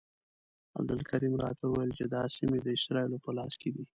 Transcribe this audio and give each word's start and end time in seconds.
عبدالکریم 0.79 1.33
راته 1.43 1.63
وویل 1.67 1.91
چې 1.97 2.05
دا 2.13 2.23
سیمې 2.35 2.59
د 2.61 2.67
اسرائیلو 2.77 3.17
په 3.25 3.29
لاس 3.37 3.53
کې 3.61 3.69
دي. 3.75 3.83